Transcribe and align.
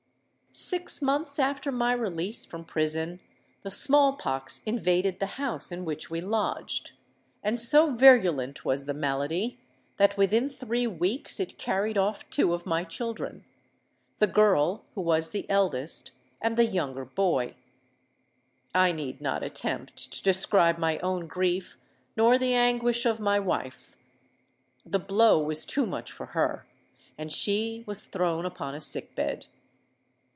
"Six 0.53 1.01
months 1.01 1.39
after 1.39 1.71
my 1.71 1.93
release 1.93 2.43
from 2.43 2.65
prison 2.65 3.21
the 3.63 3.71
small 3.71 4.17
pox 4.17 4.59
invaded 4.65 5.19
the 5.21 5.25
house 5.39 5.71
in 5.71 5.85
which 5.85 6.09
we 6.09 6.19
lodged; 6.19 6.91
and 7.41 7.57
so 7.57 7.93
virulent 7.93 8.65
was 8.65 8.83
the 8.83 8.93
malady, 8.93 9.61
that 9.95 10.17
within 10.17 10.49
three 10.49 10.85
weeks 10.85 11.39
it 11.39 11.57
carried 11.57 11.97
off 11.97 12.29
two 12.29 12.53
of 12.53 12.65
my 12.65 12.83
children—the 12.83 14.27
girl, 14.27 14.83
who 14.93 14.99
was 14.99 15.29
the 15.29 15.49
eldest, 15.49 16.11
and 16.41 16.57
the 16.57 16.65
younger 16.65 17.05
boy. 17.05 17.55
I 18.75 18.91
need 18.91 19.21
not 19.21 19.43
attempt 19.43 20.11
to 20.11 20.21
describe 20.21 20.77
my 20.77 20.99
own 20.99 21.27
grief 21.27 21.77
nor 22.17 22.37
the 22.37 22.53
anguish 22.53 23.05
of 23.05 23.21
my 23.21 23.39
wife. 23.39 23.95
The 24.85 24.99
blow 24.99 25.39
was 25.41 25.65
too 25.65 25.85
much 25.85 26.11
for 26.11 26.25
her; 26.35 26.67
and 27.17 27.31
she 27.31 27.85
was 27.87 28.03
thrown 28.03 28.45
upon 28.45 28.75
a 28.75 28.81
sick 28.81 29.15
bed. 29.15 29.47